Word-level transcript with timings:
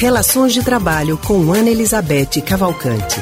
Relações 0.00 0.54
de 0.54 0.62
Trabalho 0.62 1.18
com 1.18 1.52
Ana 1.52 1.68
Elizabeth 1.68 2.40
Cavalcante. 2.42 3.20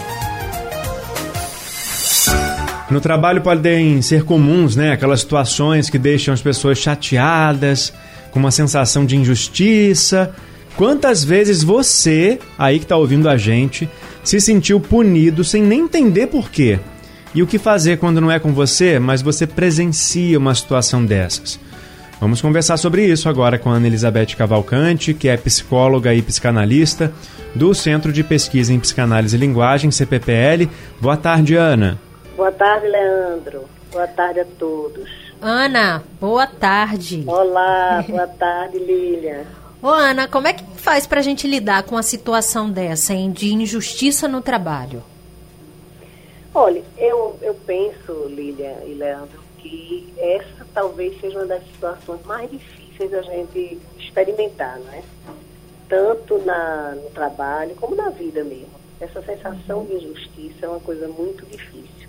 No 2.88 3.00
trabalho 3.00 3.42
podem 3.42 4.00
ser 4.00 4.22
comuns, 4.22 4.76
né? 4.76 4.92
Aquelas 4.92 5.18
situações 5.18 5.90
que 5.90 5.98
deixam 5.98 6.32
as 6.32 6.40
pessoas 6.40 6.78
chateadas, 6.78 7.92
com 8.30 8.38
uma 8.38 8.52
sensação 8.52 9.04
de 9.04 9.16
injustiça. 9.16 10.32
Quantas 10.76 11.24
vezes 11.24 11.64
você, 11.64 12.38
aí 12.56 12.78
que 12.78 12.84
está 12.84 12.96
ouvindo 12.96 13.28
a 13.28 13.36
gente, 13.36 13.90
se 14.22 14.40
sentiu 14.40 14.78
punido 14.78 15.42
sem 15.42 15.60
nem 15.60 15.80
entender 15.80 16.28
por 16.28 16.48
quê? 16.48 16.78
E 17.34 17.42
o 17.42 17.46
que 17.48 17.58
fazer 17.58 17.98
quando 17.98 18.20
não 18.20 18.30
é 18.30 18.38
com 18.38 18.52
você, 18.52 19.00
mas 19.00 19.20
você 19.20 19.48
presencia 19.48 20.38
uma 20.38 20.54
situação 20.54 21.04
dessas? 21.04 21.58
Vamos 22.20 22.42
conversar 22.42 22.76
sobre 22.76 23.06
isso 23.06 23.28
agora 23.28 23.58
com 23.60 23.70
a 23.70 23.74
Ana 23.74 23.86
Elizabeth 23.86 24.34
Cavalcante, 24.36 25.14
que 25.14 25.28
é 25.28 25.36
psicóloga 25.36 26.12
e 26.12 26.20
psicanalista 26.20 27.12
do 27.54 27.72
Centro 27.72 28.12
de 28.12 28.24
Pesquisa 28.24 28.72
em 28.72 28.80
Psicanálise 28.80 29.36
e 29.36 29.38
Linguagem, 29.38 29.90
CPPL. 29.92 30.68
Boa 31.00 31.16
tarde, 31.16 31.54
Ana. 31.54 31.96
Boa 32.36 32.50
tarde, 32.50 32.88
Leandro. 32.88 33.64
Boa 33.92 34.08
tarde 34.08 34.40
a 34.40 34.44
todos. 34.44 35.08
Ana, 35.40 36.02
boa 36.20 36.46
tarde. 36.46 37.22
Olá, 37.24 38.04
boa 38.08 38.26
tarde, 38.26 38.78
Lilian. 38.78 39.44
Ô, 39.80 39.86
Ana, 39.86 40.26
como 40.26 40.48
é 40.48 40.52
que 40.52 40.64
faz 40.74 41.06
para 41.06 41.20
a 41.20 41.22
gente 41.22 41.46
lidar 41.46 41.84
com 41.84 41.94
uma 41.94 42.02
situação 42.02 42.68
dessa, 42.68 43.14
hein, 43.14 43.30
de 43.30 43.54
injustiça 43.54 44.26
no 44.26 44.42
trabalho? 44.42 45.04
Olha, 46.52 46.82
eu, 46.96 47.38
eu 47.40 47.54
penso, 47.54 48.26
Lilian 48.28 48.74
e 48.88 48.94
Leandro, 48.94 49.38
que 49.58 50.12
essa 50.18 50.66
talvez 50.72 51.20
seja 51.20 51.38
uma 51.38 51.46
das 51.46 51.64
situações 51.66 52.24
mais 52.24 52.50
difíceis 52.50 53.10
da 53.10 53.22
gente 53.22 53.78
experimentar, 53.98 54.78
não 54.78 54.92
é? 54.92 55.02
Tanto 55.88 56.38
na, 56.38 56.94
no 56.96 57.10
trabalho 57.10 57.74
como 57.76 57.94
na 57.94 58.10
vida 58.10 58.44
mesmo. 58.44 58.78
Essa 59.00 59.22
sensação 59.22 59.84
de 59.84 59.94
injustiça 59.94 60.66
é 60.66 60.68
uma 60.68 60.80
coisa 60.80 61.06
muito 61.08 61.46
difícil. 61.46 62.08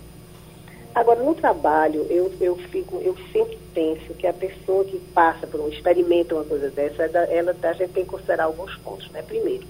Agora, 0.94 1.22
no 1.22 1.34
trabalho, 1.34 2.04
eu, 2.10 2.32
eu, 2.40 2.56
fico, 2.56 2.98
eu 2.98 3.16
sempre 3.32 3.58
penso 3.72 4.12
que 4.14 4.26
a 4.26 4.32
pessoa 4.32 4.84
que 4.84 4.98
passa 5.14 5.46
por 5.46 5.60
um, 5.60 5.68
experimenta 5.68 6.34
uma 6.34 6.44
coisa 6.44 6.68
dessa, 6.68 7.04
ela, 7.04 7.54
a 7.62 7.72
gente 7.74 7.92
tem 7.92 8.04
que 8.04 8.10
considerar 8.10 8.44
alguns 8.44 8.74
pontos, 8.78 9.08
né? 9.10 9.22
Primeiro, 9.22 9.64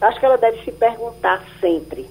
acho 0.00 0.20
que 0.20 0.26
ela 0.26 0.36
deve 0.36 0.62
se 0.62 0.70
perguntar 0.72 1.42
sempre 1.58 2.06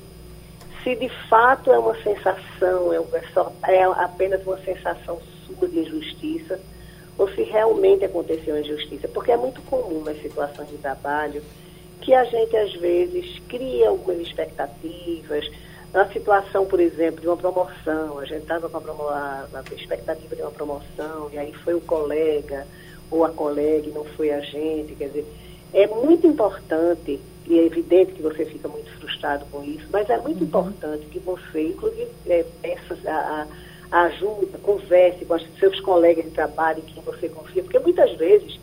se 0.83 0.95
de 0.95 1.09
fato 1.29 1.71
é 1.71 1.77
uma 1.77 1.95
sensação, 2.01 2.93
é, 2.93 3.21
só, 3.33 3.51
é 3.67 3.83
apenas 3.83 4.45
uma 4.45 4.57
sensação 4.59 5.19
sua 5.45 5.67
de 5.67 5.79
injustiça, 5.79 6.59
ou 7.17 7.29
se 7.29 7.43
realmente 7.43 8.05
aconteceu 8.05 8.59
injustiça. 8.59 9.07
Porque 9.07 9.31
é 9.31 9.37
muito 9.37 9.61
comum 9.63 10.03
nas 10.03 10.21
situações 10.21 10.69
de 10.69 10.77
trabalho 10.77 11.43
que 12.01 12.13
a 12.13 12.23
gente, 12.23 12.55
às 12.57 12.73
vezes, 12.73 13.39
cria 13.47 13.89
algumas 13.89 14.19
expectativas. 14.19 15.49
Na 15.93 16.07
situação, 16.07 16.65
por 16.65 16.79
exemplo, 16.79 17.21
de 17.21 17.27
uma 17.27 17.37
promoção, 17.37 18.17
a 18.17 18.25
gente 18.25 18.41
estava 18.41 18.69
com 18.69 18.77
a, 19.09 19.45
a 19.53 19.75
expectativa 19.75 20.35
de 20.35 20.41
uma 20.41 20.51
promoção, 20.51 21.29
e 21.31 21.37
aí 21.37 21.53
foi 21.53 21.75
o 21.75 21.81
colega 21.81 22.65
ou 23.11 23.25
a 23.25 23.29
colega 23.29 23.87
e 23.87 23.91
não 23.91 24.05
foi 24.05 24.31
a 24.31 24.39
gente. 24.39 24.95
Quer 24.95 25.07
dizer, 25.07 25.25
é 25.73 25.85
muito 25.87 26.25
importante 26.25 27.19
e 27.51 27.59
é 27.59 27.65
evidente 27.65 28.13
que 28.13 28.21
você 28.21 28.45
fica 28.45 28.69
muito 28.69 28.89
frustrado 28.97 29.45
com 29.51 29.61
isso, 29.61 29.85
mas 29.91 30.09
é 30.09 30.17
muito 30.17 30.39
uhum. 30.39 30.47
importante 30.47 31.05
que 31.07 31.19
você, 31.19 31.67
inclusive, 31.67 32.07
é, 32.25 32.45
peça 32.61 32.97
a, 33.05 33.45
a, 33.91 34.03
ajuda, 34.05 34.57
converse 34.63 35.25
com 35.25 35.33
os 35.33 35.45
seus 35.59 35.81
colegas 35.81 36.23
de 36.23 36.31
trabalho 36.31 36.79
em 36.79 36.93
quem 36.93 37.03
você 37.03 37.27
confia, 37.27 37.61
porque 37.61 37.77
muitas 37.79 38.15
vezes 38.15 38.57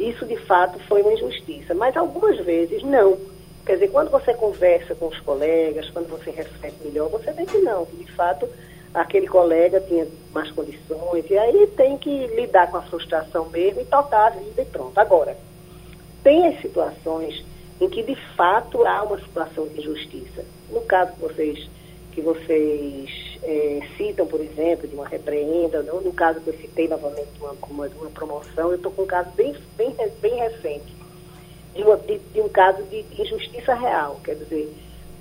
isso 0.00 0.24
de 0.24 0.38
fato 0.38 0.78
foi 0.88 1.02
uma 1.02 1.12
injustiça, 1.12 1.74
mas 1.74 1.94
algumas 1.98 2.38
vezes 2.38 2.82
não. 2.82 3.18
Quer 3.66 3.74
dizer, 3.74 3.90
quando 3.90 4.10
você 4.10 4.32
conversa 4.32 4.94
com 4.94 5.08
os 5.08 5.20
colegas, 5.20 5.90
quando 5.90 6.08
você 6.08 6.30
reflete 6.30 6.76
melhor, 6.82 7.10
você 7.10 7.30
vê 7.30 7.44
que 7.44 7.58
não, 7.58 7.84
que 7.84 7.96
de 7.96 8.10
fato 8.12 8.48
aquele 8.94 9.26
colega 9.26 9.82
tinha 9.82 10.06
mais 10.32 10.50
condições, 10.50 11.28
e 11.28 11.36
aí 11.36 11.66
tem 11.76 11.98
que 11.98 12.26
lidar 12.28 12.70
com 12.70 12.78
a 12.78 12.82
frustração 12.82 13.50
mesmo 13.50 13.82
e 13.82 13.84
tocar 13.84 14.28
a 14.28 14.30
vida 14.30 14.62
e 14.62 14.64
pronto. 14.64 14.98
Agora, 14.98 15.36
tem 16.22 16.46
as 16.46 16.58
situações 16.62 17.44
em 17.80 17.88
que 17.88 18.02
de 18.02 18.14
fato 18.36 18.86
há 18.86 19.02
uma 19.02 19.18
situação 19.18 19.66
de 19.68 19.80
injustiça. 19.80 20.44
No 20.70 20.80
caso 20.82 21.12
que 21.12 21.20
vocês, 21.20 21.70
que 22.12 22.20
vocês 22.20 23.38
é, 23.42 23.80
citam, 23.96 24.26
por 24.26 24.40
exemplo, 24.40 24.88
de 24.88 24.94
uma 24.94 25.06
repreenda, 25.06 25.82
não? 25.82 26.00
no 26.00 26.12
caso 26.12 26.40
que 26.40 26.48
eu 26.48 26.54
citei 26.54 26.88
novamente 26.88 27.28
de 27.34 27.40
uma, 27.40 27.54
uma, 27.68 27.86
uma 27.86 28.10
promoção, 28.10 28.70
eu 28.70 28.76
estou 28.76 28.92
com 28.92 29.02
um 29.02 29.06
caso 29.06 29.30
bem, 29.36 29.54
bem, 29.76 29.94
bem 30.20 30.34
recente, 30.36 30.94
de, 31.74 31.82
uma, 31.82 31.96
de, 31.96 32.18
de 32.18 32.40
um 32.40 32.48
caso 32.48 32.82
de 32.84 33.04
injustiça 33.18 33.74
real, 33.74 34.20
quer 34.24 34.36
dizer, 34.36 34.72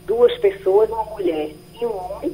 duas 0.05 0.37
pessoas, 0.37 0.89
uma 0.89 1.05
mulher 1.05 1.51
e 1.81 1.85
um 1.85 1.95
homem, 1.95 2.33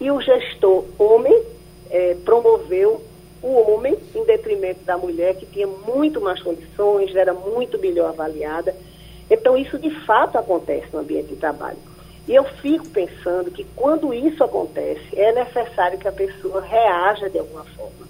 e 0.00 0.10
o 0.10 0.20
gestor 0.20 0.84
homem 0.98 1.42
é, 1.90 2.16
promoveu 2.24 3.02
o 3.42 3.72
homem 3.72 3.96
em 4.14 4.24
detrimento 4.24 4.84
da 4.84 4.98
mulher, 4.98 5.34
que 5.36 5.46
tinha 5.46 5.66
muito 5.66 6.20
mais 6.20 6.42
condições, 6.42 7.14
era 7.14 7.32
muito 7.32 7.78
melhor 7.78 8.08
avaliada. 8.08 8.74
Então, 9.30 9.56
isso 9.56 9.78
de 9.78 9.90
fato 10.04 10.36
acontece 10.36 10.88
no 10.92 10.98
ambiente 10.98 11.28
de 11.28 11.36
trabalho. 11.36 11.78
E 12.26 12.34
eu 12.34 12.44
fico 12.44 12.88
pensando 12.88 13.50
que 13.50 13.64
quando 13.76 14.12
isso 14.12 14.42
acontece, 14.42 15.08
é 15.16 15.32
necessário 15.32 15.98
que 15.98 16.08
a 16.08 16.12
pessoa 16.12 16.60
reaja 16.60 17.30
de 17.30 17.38
alguma 17.38 17.64
forma. 17.64 18.08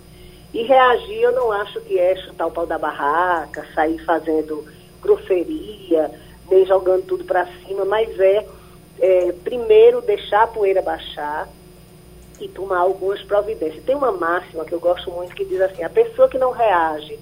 E 0.53 0.63
reagir, 0.63 1.21
eu 1.21 1.33
não 1.33 1.53
acho 1.53 1.81
que 1.83 1.99
é 1.99 2.17
chutar 2.17 2.47
o 2.47 2.51
pau 2.51 2.67
da 2.67 2.79
barraca, 2.79 3.65
sair 3.75 3.99
fazendo 4.05 4.67
grosseria, 5.01 6.11
nem 6.51 6.67
jogando 6.67 7.07
tudo 7.07 7.25
para 7.25 7.47
cima, 7.47 7.85
mas 7.85 8.19
é, 8.19 8.47
é, 8.99 9.33
primeiro 9.45 10.01
deixar 10.01 10.43
a 10.43 10.49
poeira 10.49 10.83
baixar 10.83 11.49
e 12.41 12.49
tomar 12.49 12.79
algumas 12.79 13.23
providências. 13.23 13.85
Tem 13.85 13.95
uma 13.95 14.11
máxima 14.11 14.65
que 14.65 14.73
eu 14.73 14.81
gosto 14.81 15.11
muito 15.11 15.35
que 15.35 15.45
diz 15.45 15.61
assim: 15.61 15.85
a 15.85 15.91
pessoa 15.91 16.29
que 16.29 16.39
não 16.39 16.51
reage 16.51 17.19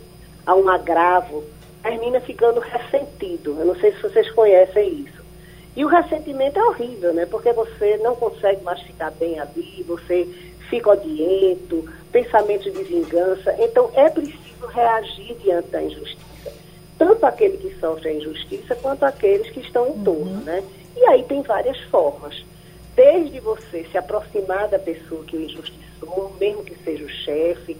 a 0.46 0.54
um 0.54 0.68
agravo 0.68 1.44
termina 1.82 2.20
ficando 2.20 2.60
ressentido. 2.60 3.56
Eu 3.58 3.66
não 3.66 3.76
sei 3.76 3.92
se 3.92 4.02
vocês 4.02 4.30
conhecem 4.32 5.00
isso. 5.00 5.18
E 5.76 5.84
o 5.84 5.88
ressentimento 5.88 6.58
é 6.58 6.64
horrível, 6.64 7.14
né? 7.14 7.26
Porque 7.26 7.52
você 7.52 7.96
não 7.98 8.16
consegue 8.16 8.62
mais 8.64 8.80
ficar 8.82 9.10
bem 9.12 9.38
ali, 9.38 9.84
você 9.86 10.28
fica 10.68 10.90
odiento, 10.90 11.88
pensamento 12.10 12.70
de 12.70 12.82
vingança. 12.82 13.54
Então 13.58 13.90
é 13.94 14.08
preciso 14.10 14.66
reagir 14.66 15.36
diante 15.36 15.68
da 15.68 15.82
injustiça. 15.82 16.52
Tanto 16.98 17.24
aquele 17.24 17.56
que 17.58 17.78
sofre 17.78 18.08
a 18.08 18.12
injustiça 18.14 18.74
quanto 18.74 19.04
aqueles 19.04 19.50
que 19.50 19.60
estão 19.60 19.88
em 19.88 20.02
torno, 20.02 20.38
uhum. 20.38 20.44
né? 20.44 20.64
E 20.96 21.04
aí 21.06 21.22
tem 21.22 21.42
várias 21.42 21.78
formas. 21.82 22.44
Desde 22.96 23.38
você 23.38 23.86
se 23.90 23.96
aproximar 23.96 24.66
da 24.66 24.80
pessoa 24.80 25.24
que 25.24 25.36
o 25.36 25.42
injustiçou, 25.42 26.34
mesmo 26.40 26.64
que 26.64 26.74
seja 26.82 27.04
o 27.04 27.08
chefe, 27.08 27.76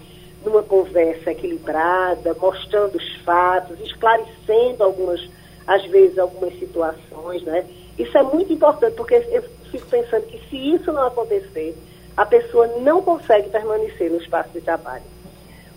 conversa 0.99 1.31
equilibrada, 1.31 2.35
mostrando 2.35 2.97
os 2.97 3.17
fatos, 3.19 3.79
esclarecendo 3.81 4.83
algumas, 4.83 5.21
às 5.67 5.85
vezes, 5.87 6.19
algumas 6.19 6.59
situações, 6.59 7.43
né? 7.43 7.65
Isso 7.97 8.17
é 8.19 8.23
muito 8.23 8.53
importante, 8.53 8.95
porque 8.95 9.15
eu 9.15 9.43
fico 9.71 9.87
pensando 9.87 10.27
que 10.27 10.41
se 10.49 10.57
isso 10.75 10.93
não 10.93 11.07
acontecer, 11.07 11.77
a 12.17 12.27
pessoa 12.27 12.67
não 12.81 13.01
consegue 13.01 13.49
permanecer 13.49 14.11
no 14.11 14.19
espaço 14.19 14.51
de 14.51 14.61
trabalho. 14.61 15.05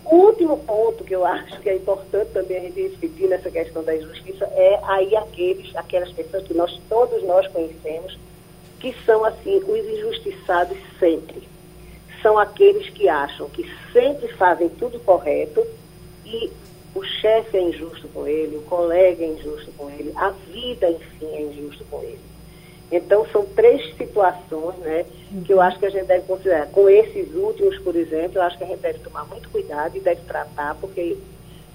O 0.04 0.16
último 0.16 0.58
ponto 0.58 1.04
que 1.04 1.14
eu 1.14 1.24
acho 1.24 1.60
que 1.60 1.70
é 1.70 1.76
importante 1.76 2.32
também 2.32 2.56
a 2.56 2.60
gente 2.62 2.82
repetir 2.82 3.28
nessa 3.28 3.50
questão 3.50 3.84
da 3.84 3.94
injustiça 3.94 4.44
é 4.46 4.80
aí 4.88 5.14
aqueles, 5.14 5.74
aquelas 5.76 6.10
pessoas 6.10 6.42
que 6.42 6.54
nós 6.54 6.80
todos 6.88 7.22
nós 7.22 7.46
conhecemos, 7.48 8.18
que 8.80 8.92
são 9.06 9.24
assim 9.24 9.58
os 9.58 9.86
injustiçados 9.86 10.76
sempre 10.98 11.51
são 12.22 12.38
aqueles 12.38 12.88
que 12.90 13.08
acham 13.08 13.48
que 13.48 13.68
sempre 13.92 14.28
fazem 14.28 14.68
tudo 14.70 14.98
correto 15.00 15.66
e 16.24 16.50
o 16.94 17.02
chefe 17.02 17.56
é 17.56 17.62
injusto 17.62 18.06
com 18.08 18.26
ele, 18.26 18.56
o 18.56 18.62
colega 18.62 19.24
é 19.24 19.28
injusto 19.28 19.70
com 19.72 19.90
ele, 19.90 20.12
a 20.14 20.30
vida, 20.30 20.90
enfim, 20.90 21.26
é 21.26 21.42
injusta 21.42 21.84
com 21.90 22.02
ele. 22.02 22.20
Então, 22.90 23.26
são 23.32 23.46
três 23.46 23.94
situações 23.96 24.76
né, 24.80 25.06
que 25.46 25.52
eu 25.52 25.62
acho 25.62 25.78
que 25.78 25.86
a 25.86 25.90
gente 25.90 26.04
deve 26.04 26.26
considerar. 26.26 26.66
Com 26.66 26.90
esses 26.90 27.34
últimos, 27.34 27.78
por 27.78 27.96
exemplo, 27.96 28.36
eu 28.36 28.42
acho 28.42 28.58
que 28.58 28.64
a 28.64 28.66
gente 28.66 28.80
deve 28.80 28.98
tomar 28.98 29.24
muito 29.24 29.48
cuidado 29.48 29.96
e 29.96 30.00
deve 30.00 30.20
tratar, 30.22 30.74
porque 30.74 31.16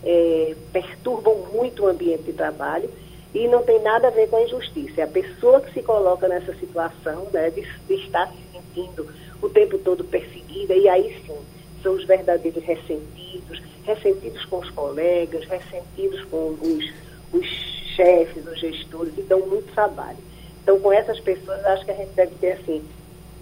é, 0.04 0.56
perturbam 0.72 1.36
muito 1.52 1.84
o 1.84 1.88
ambiente 1.88 2.22
de 2.24 2.34
trabalho 2.34 2.88
e 3.34 3.48
não 3.48 3.64
tem 3.64 3.82
nada 3.82 4.08
a 4.08 4.12
ver 4.12 4.30
com 4.30 4.38
a 4.38 4.44
injustiça. 4.44 5.02
É 5.02 5.04
a 5.04 5.08
pessoa 5.08 5.62
que 5.62 5.74
se 5.74 5.82
coloca 5.82 6.28
nessa 6.28 6.54
situação 6.56 7.28
né, 7.32 7.50
de, 7.50 7.62
de 7.88 7.94
estar 8.06 8.28
se 8.28 8.38
sentindo 8.52 9.08
o 9.42 9.50
tempo 9.50 9.78
todo 9.78 10.04
perseguida, 10.04 10.74
e 10.74 10.88
aí 10.90 11.22
sim, 11.26 11.38
são 11.84 11.94
os 11.94 12.06
verdadeiros 12.06 12.64
ressentidos, 12.64 13.62
ressentidos 13.84 14.44
com 14.46 14.60
os 14.60 14.70
colegas, 14.72 15.46
ressentidos 15.46 16.24
com 16.26 16.58
os, 16.62 16.92
os 17.32 17.48
chefes, 17.96 18.46
os 18.46 18.60
gestores, 18.60 19.14
e 19.18 19.22
dão 19.22 19.40
muito 19.42 19.74
trabalho. 19.74 20.18
Então, 20.64 20.80
com 20.80 20.92
essas 20.92 21.20
pessoas, 21.20 21.64
acho 21.66 21.86
que 21.86 21.92
a 21.92 21.96
gente 21.96 22.12
deve 22.12 22.36
ter, 22.36 22.54
assim, 22.54 22.84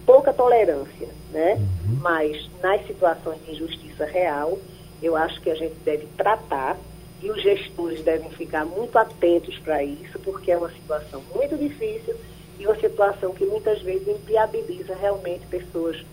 pouca 0.05 0.31
tolerância, 0.31 1.07
né? 1.31 1.53
Uhum. 1.55 1.97
Mas 2.01 2.49
nas 2.61 2.85
situações 2.85 3.43
de 3.45 3.53
injustiça 3.53 4.05
real, 4.05 4.59
eu 5.01 5.15
acho 5.15 5.41
que 5.41 5.49
a 5.49 5.55
gente 5.55 5.75
deve 5.83 6.05
tratar 6.17 6.77
e 7.21 7.31
os 7.31 7.41
gestores 7.41 8.03
devem 8.03 8.29
ficar 8.31 8.65
muito 8.65 8.97
atentos 8.97 9.57
para 9.59 9.83
isso, 9.83 10.19
porque 10.19 10.51
é 10.51 10.57
uma 10.57 10.71
situação 10.71 11.21
muito 11.33 11.57
difícil 11.57 12.15
e 12.59 12.65
uma 12.65 12.75
situação 12.75 13.33
que 13.33 13.45
muitas 13.45 13.81
vezes 13.81 14.07
inviabiliza 14.07 14.95
realmente 14.95 15.45
pessoas 15.47 16.03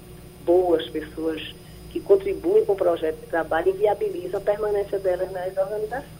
boas, 0.45 0.89
pessoas 0.89 1.55
que 1.91 2.01
contribuem 2.01 2.65
com 2.65 2.73
o 2.73 2.77
projeto 2.77 3.21
de 3.21 3.27
trabalho 3.27 3.69
e 3.69 3.73
viabiliza 3.73 4.39
a 4.39 4.41
permanência 4.41 4.99
delas 4.99 5.31
nas 5.31 5.57
organizações. 5.57 6.13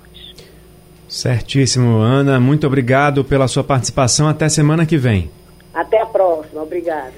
Certíssimo, 1.09 1.99
Ana. 1.99 2.39
Muito 2.39 2.67
obrigado 2.67 3.25
pela 3.25 3.49
sua 3.49 3.65
participação. 3.65 4.29
Até 4.29 4.49
semana 4.49 4.87
que 4.87 4.97
vem. 4.97 5.31
Até 5.75 6.01
a 6.01 6.07
próxima. 6.07 6.63
Obrigada. 6.63 7.13